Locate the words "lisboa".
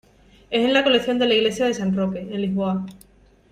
2.41-2.87